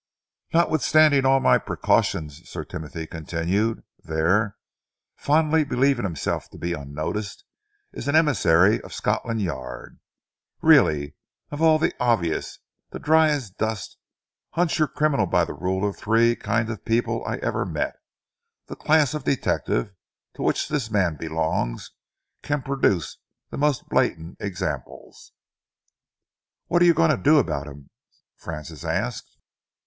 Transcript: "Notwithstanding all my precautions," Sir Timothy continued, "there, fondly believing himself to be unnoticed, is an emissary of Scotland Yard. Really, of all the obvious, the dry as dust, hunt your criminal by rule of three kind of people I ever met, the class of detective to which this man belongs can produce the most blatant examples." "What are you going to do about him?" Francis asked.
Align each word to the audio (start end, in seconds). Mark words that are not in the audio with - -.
"Notwithstanding 0.51 1.27
all 1.27 1.39
my 1.39 1.59
precautions," 1.59 2.49
Sir 2.49 2.63
Timothy 2.65 3.05
continued, 3.05 3.83
"there, 3.99 4.55
fondly 5.15 5.63
believing 5.63 6.05
himself 6.05 6.49
to 6.49 6.57
be 6.57 6.73
unnoticed, 6.73 7.43
is 7.93 8.07
an 8.07 8.15
emissary 8.15 8.81
of 8.81 8.95
Scotland 8.95 9.43
Yard. 9.43 9.99
Really, 10.59 11.13
of 11.51 11.61
all 11.61 11.77
the 11.77 11.93
obvious, 11.99 12.57
the 12.89 12.97
dry 12.97 13.29
as 13.29 13.51
dust, 13.51 13.99
hunt 14.53 14.79
your 14.79 14.87
criminal 14.87 15.27
by 15.27 15.43
rule 15.43 15.87
of 15.87 15.97
three 15.97 16.35
kind 16.35 16.71
of 16.71 16.83
people 16.83 17.23
I 17.23 17.35
ever 17.37 17.63
met, 17.63 17.93
the 18.65 18.75
class 18.75 19.13
of 19.13 19.23
detective 19.23 19.93
to 20.33 20.41
which 20.41 20.67
this 20.67 20.89
man 20.89 21.15
belongs 21.15 21.91
can 22.41 22.63
produce 22.63 23.19
the 23.51 23.57
most 23.57 23.87
blatant 23.87 24.37
examples." 24.39 25.31
"What 26.65 26.81
are 26.81 26.85
you 26.85 26.95
going 26.95 27.11
to 27.11 27.17
do 27.17 27.37
about 27.37 27.67
him?" 27.67 27.91
Francis 28.35 28.83
asked. 28.83 29.37